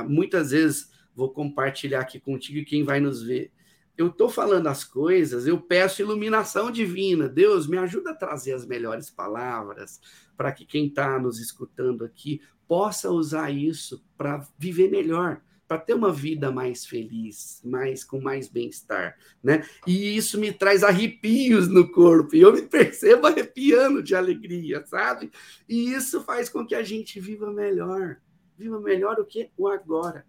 [0.09, 3.53] muitas vezes vou compartilhar aqui contigo e quem vai nos ver.
[3.97, 7.29] Eu estou falando as coisas, eu peço iluminação divina.
[7.29, 10.01] Deus, me ajuda a trazer as melhores palavras
[10.37, 15.95] para que quem está nos escutando aqui possa usar isso para viver melhor para ter
[15.95, 19.67] uma vida mais feliz, mais com mais bem-estar, né?
[19.87, 25.31] E isso me traz arrepios no corpo, e eu me percebo arrepiando de alegria, sabe?
[25.69, 28.19] E isso faz com que a gente viva melhor.
[28.57, 30.25] Viva melhor o que o agora,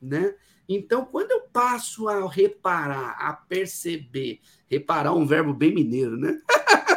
[0.00, 0.34] né?
[0.68, 6.40] Então, quando eu passo a reparar, a perceber, reparar um verbo bem mineiro, né?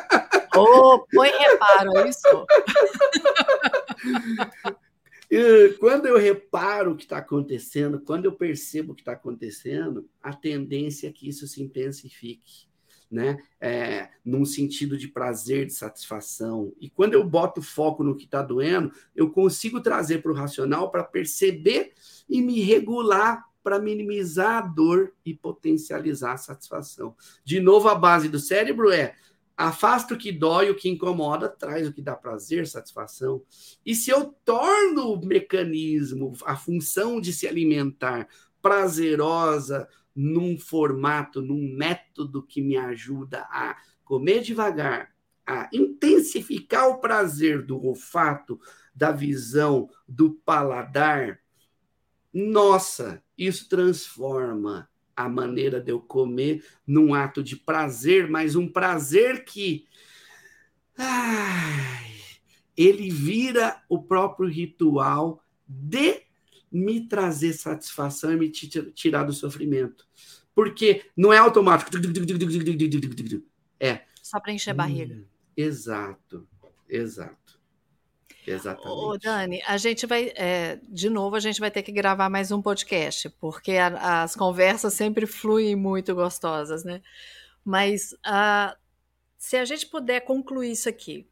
[0.54, 2.28] Oh, põe reparo, é isso.
[5.80, 10.34] quando eu reparo o que está acontecendo, quando eu percebo o que está acontecendo, a
[10.34, 12.68] tendência é que isso se intensifique,
[13.12, 13.38] né?
[13.60, 16.74] É, num sentido de prazer, de satisfação.
[16.80, 20.90] E quando eu boto foco no que está doendo, eu consigo trazer para o racional
[20.90, 21.92] para perceber
[22.30, 27.16] e me regular para minimizar a dor e potencializar a satisfação.
[27.44, 29.14] De novo, a base do cérebro é
[29.62, 33.44] Afasta o que dói, o que incomoda, traz o que dá prazer, satisfação.
[33.86, 38.28] E se eu torno o mecanismo, a função de se alimentar
[38.60, 45.14] prazerosa num formato, num método que me ajuda a comer devagar,
[45.46, 48.60] a intensificar o prazer do olfato,
[48.94, 51.40] da visão, do paladar,
[52.34, 59.44] nossa, isso transforma a maneira de eu comer num ato de prazer, mas um prazer
[59.44, 59.86] que
[60.98, 62.12] ai,
[62.78, 66.24] ele vira o próprio ritual de
[66.72, 70.08] me trazer satisfação e me tirar do sofrimento.
[70.56, 71.92] Porque não é automático.
[73.80, 74.02] É.
[74.22, 75.16] Só para encher a barriga.
[75.16, 75.26] Hum,
[75.58, 76.48] exato,
[76.88, 77.60] exato.
[78.46, 78.90] Exatamente.
[78.90, 82.52] Ô, Dani, a gente vai, é, de novo, a gente vai ter que gravar mais
[82.52, 87.02] um podcast, porque a, as conversas sempre fluem muito gostosas, né?
[87.64, 88.76] Mas uh,
[89.38, 91.28] se a gente puder concluir isso aqui,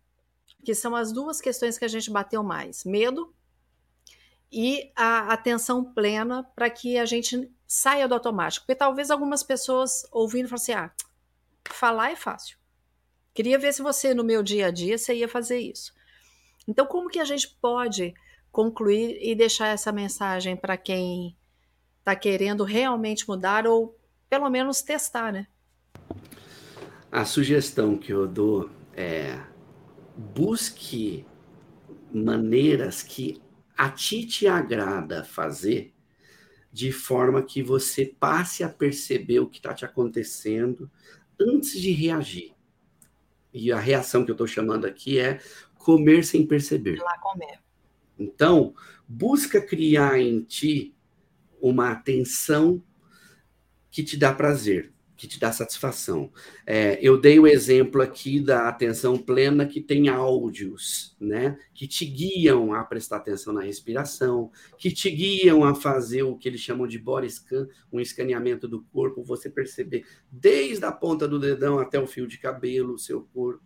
[0.63, 3.33] que são as duas questões que a gente bateu mais: medo
[4.51, 8.65] e a atenção plena para que a gente saia do automático.
[8.65, 10.91] Porque talvez algumas pessoas ouvindo falem assim: ah,
[11.69, 12.57] falar é fácil.
[13.33, 15.93] Queria ver se você, no meu dia a dia, você ia fazer isso.
[16.67, 18.13] Então, como que a gente pode
[18.51, 21.37] concluir e deixar essa mensagem para quem
[21.99, 23.97] está querendo realmente mudar ou
[24.29, 25.47] pelo menos testar, né?
[27.11, 29.39] A sugestão que eu dou é
[30.15, 31.25] busque
[32.11, 33.41] maneiras que
[33.79, 35.93] a ti te agrada fazer
[36.69, 40.91] de forma que você passe a perceber o que está te acontecendo
[41.39, 42.53] antes de reagir.
[43.53, 45.39] E a reação que eu estou chamando aqui é
[45.75, 46.97] comer sem perceber.
[46.97, 47.61] lá comer.
[48.19, 48.75] Então,
[49.07, 50.93] busca criar em ti
[51.61, 52.83] uma atenção
[53.89, 56.31] que te dá prazer, que te dá satisfação.
[56.65, 61.59] É, eu dei o exemplo aqui da atenção plena que tem áudios, né?
[61.73, 66.47] Que te guiam a prestar atenção na respiração, que te guiam a fazer o que
[66.47, 71.37] eles chamam de body scan, um escaneamento do corpo, você perceber desde a ponta do
[71.37, 73.61] dedão até o fio de cabelo, o seu corpo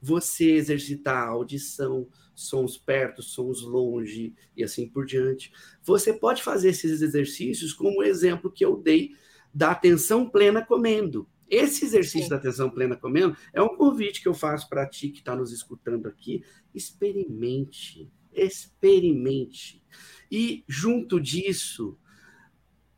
[0.00, 5.52] você exercitar a audição, sons perto, sons longe e assim por diante.
[5.82, 9.12] Você pode fazer esses exercícios como o exemplo que eu dei
[9.54, 11.28] da atenção plena comendo.
[11.48, 12.28] Esse exercício Sim.
[12.30, 15.52] da atenção plena comendo é um convite que eu faço para ti que está nos
[15.52, 16.42] escutando aqui.
[16.74, 19.84] Experimente, experimente.
[20.30, 21.98] E junto disso,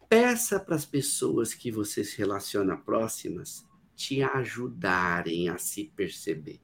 [0.09, 6.61] peça para as pessoas que você se relaciona próximas te ajudarem a se perceber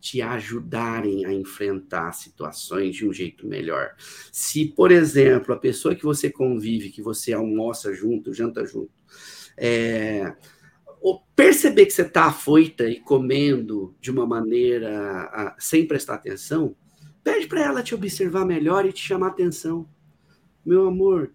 [0.00, 3.94] te ajudarem a enfrentar situações de um jeito melhor.
[4.32, 8.90] Se, por exemplo, a pessoa que você convive, que você almoça junto, janta junto,
[9.60, 10.34] é,
[11.36, 16.76] perceber que você está afoita e comendo de uma maneira a, sem prestar atenção,
[17.22, 19.88] pede para ela te observar melhor e te chamar atenção.
[20.64, 21.32] Meu amor,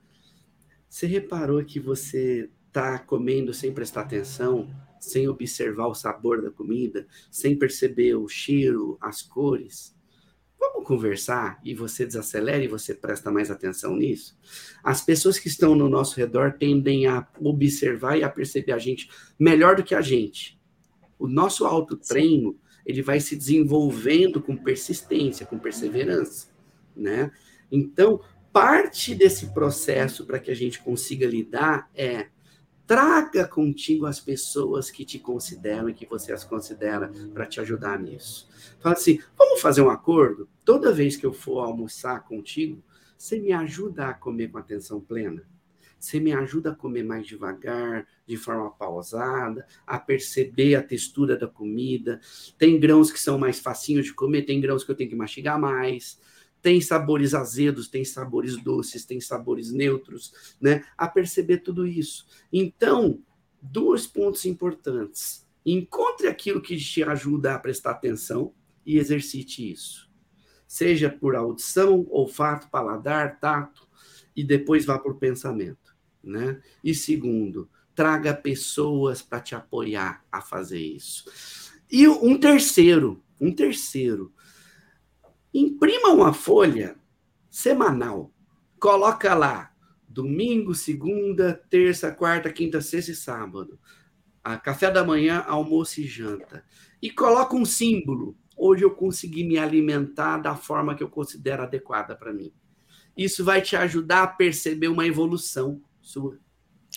[0.88, 4.70] você reparou que você está comendo sem prestar atenção,
[5.00, 9.95] sem observar o sabor da comida, sem perceber o cheiro, as cores?
[10.74, 14.38] Vamos conversar e você desacelera e você presta mais atenção nisso?
[14.84, 19.10] As pessoas que estão no nosso redor tendem a observar e a perceber a gente
[19.38, 20.60] melhor do que a gente.
[21.20, 26.48] O nosso autotreino, ele vai se desenvolvendo com persistência, com perseverança,
[26.96, 27.32] né?
[27.72, 32.28] Então, parte desse processo para que a gente consiga lidar é
[32.88, 38.00] traga contigo as pessoas que te consideram e que você as considera para te ajudar
[38.00, 38.48] nisso.
[38.80, 40.48] Fala assim: vamos fazer um acordo?
[40.64, 42.84] Toda vez que eu for almoçar contigo,
[43.18, 45.44] você me ajuda a comer com atenção plena?
[45.98, 51.48] Você me ajuda a comer mais devagar, de forma pausada, a perceber a textura da
[51.48, 52.20] comida.
[52.60, 55.60] Tem grãos que são mais facinhos de comer, tem grãos que eu tenho que mastigar
[55.60, 56.20] mais
[56.66, 60.84] tem sabores azedos, tem sabores doces, tem sabores neutros, né?
[60.98, 62.26] A perceber tudo isso.
[62.52, 63.20] Então,
[63.62, 65.48] dois pontos importantes.
[65.64, 68.52] Encontre aquilo que te ajuda a prestar atenção
[68.84, 70.10] e exercite isso.
[70.68, 73.88] Seja por audição, olfato, paladar, tato,
[74.36, 76.60] e depois vá por pensamento, né?
[76.84, 81.26] E segundo, traga pessoas para te apoiar a fazer isso.
[81.92, 84.34] E um terceiro, um terceiro,
[85.58, 86.98] Imprima uma folha
[87.50, 88.30] semanal.
[88.78, 89.74] Coloca lá
[90.06, 93.80] domingo, segunda, terça, quarta, quinta, sexta e sábado.
[94.44, 96.66] A café da manhã, almoço e janta.
[97.02, 98.38] E coloca um símbolo.
[98.58, 102.52] Hoje eu consegui me alimentar da forma que eu considero adequada para mim.
[103.16, 106.38] Isso vai te ajudar a perceber uma evolução sua.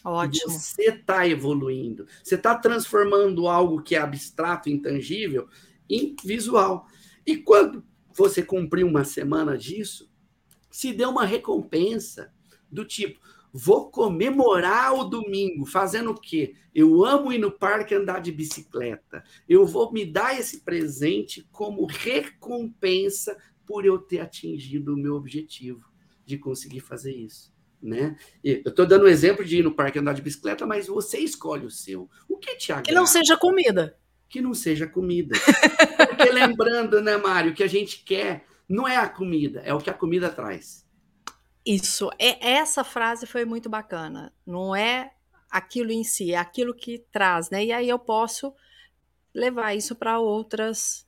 [0.05, 0.51] Ótimo.
[0.51, 2.09] Você está evoluindo.
[2.25, 5.49] Você está transformando algo que é abstrato, intangível,
[5.89, 6.89] em visual.
[7.25, 7.85] E quando
[8.19, 10.11] você cumprir uma semana disso,
[10.71, 12.33] se dê uma recompensa
[12.71, 13.21] do tipo,
[13.53, 16.55] vou comemorar o domingo, fazendo o quê?
[16.75, 19.25] Eu amo ir no parque andar de bicicleta.
[19.49, 25.85] Eu vou me dar esse presente como recompensa por eu ter atingido o meu objetivo
[26.25, 27.53] de conseguir fazer isso.
[27.81, 28.17] Né?
[28.43, 31.65] Eu estou dando o exemplo de ir no parque andar de bicicleta, mas você escolhe
[31.65, 32.09] o seu.
[32.29, 32.89] O que te agrada?
[32.89, 33.97] Que não seja comida
[34.29, 35.37] que não seja comida.
[36.09, 39.91] Porque lembrando, né, Mário, que a gente quer não é a comida, é o que
[39.91, 40.87] a comida traz.
[41.65, 44.33] Isso, é, essa frase foi muito bacana.
[44.47, 45.13] Não é
[45.51, 47.65] aquilo em si, é aquilo que traz, né?
[47.65, 48.55] E aí eu posso
[49.35, 51.07] levar isso para outras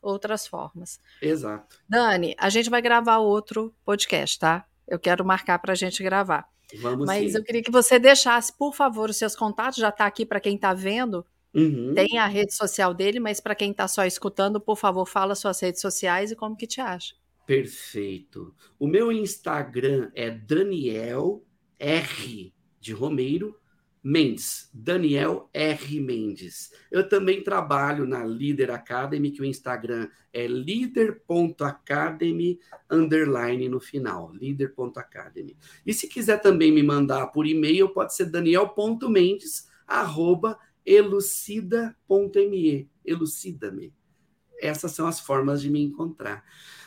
[0.00, 1.00] outras formas.
[1.20, 1.80] Exato.
[1.88, 4.64] Dani, a gente vai gravar outro podcast, tá?
[4.86, 6.48] Eu quero marcar para a gente gravar.
[6.80, 7.38] Vamos Mas sim.
[7.38, 10.54] eu queria que você deixasse, por favor, os seus contatos, já está aqui para quem
[10.54, 11.26] está vendo,
[11.56, 11.94] Uhum.
[11.94, 15.58] Tem a rede social dele, mas para quem está só escutando, por favor, fala suas
[15.58, 17.14] redes sociais e como que te acha.
[17.46, 18.54] Perfeito.
[18.78, 21.42] O meu Instagram é Daniel
[21.78, 23.58] R de Romeiro
[24.02, 24.68] Mendes.
[24.72, 26.72] Daniel R Mendes.
[26.90, 35.56] Eu também trabalho na Leader Academy, que o Instagram é leader.academy underline no final, leader.academy.
[35.86, 43.92] E se quiser também me mandar por e-mail, pode ser daniel.mendes arroba elucida.me, elucida-me.
[44.60, 46.44] Essas são as formas de me encontrar.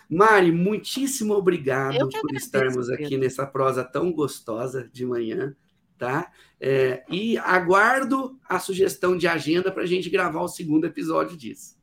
[0.10, 5.56] Mari, muitíssimo obrigado por estarmos aqui nessa prosa tão gostosa de manhã,
[6.00, 6.32] tá?
[6.60, 11.78] É, e aguardo a sugestão de agenda para a gente gravar o segundo episódio disso.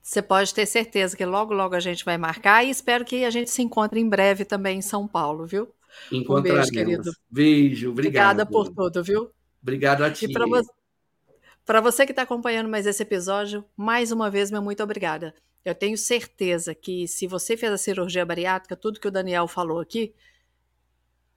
[0.00, 3.30] Você pode ter certeza que logo, logo a gente vai marcar e espero que a
[3.30, 5.74] gente se encontre em breve também em São Paulo, viu?
[6.12, 7.10] Um beijo, querido.
[7.30, 8.40] Beijo, obrigado.
[8.40, 9.30] Obrigada por tudo, viu?
[9.62, 10.26] Obrigado a ti.
[10.26, 10.70] E para você
[11.64, 15.34] para você que está acompanhando mais esse episódio, mais uma vez, meu muito obrigada.
[15.64, 19.80] Eu tenho certeza que se você fez a cirurgia bariátrica, tudo que o Daniel falou
[19.80, 20.14] aqui,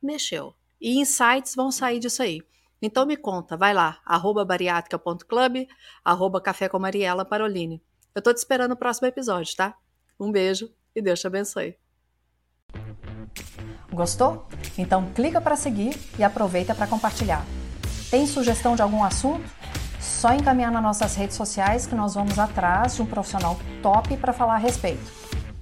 [0.02, 0.54] mexeu.
[0.82, 2.42] E insights vão sair disso aí.
[2.82, 5.68] Então me conta, vai lá, arroba bariátrica.club,
[6.04, 7.28] arroba café com Mariela.
[8.14, 9.76] Eu tô te esperando no próximo episódio, tá?
[10.20, 11.78] Um beijo e Deus te abençoe.
[13.92, 14.48] Gostou?
[14.78, 17.46] Então clica para seguir e aproveita para compartilhar.
[18.12, 19.57] Tem sugestão de algum assunto?
[20.08, 24.34] Só encaminhar nas nossas redes sociais que nós vamos atrás de um profissional top para
[24.34, 25.12] falar a respeito.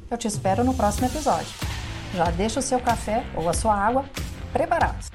[0.09, 1.51] Eu te espero no próximo episódio.
[2.13, 4.05] Já deixa o seu café ou a sua água
[4.53, 5.09] preparados.